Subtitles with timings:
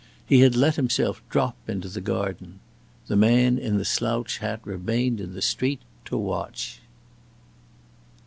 [0.25, 2.59] He had let himself drop into the garden.
[3.05, 6.81] The man in the slouch hat remained in the street to watch.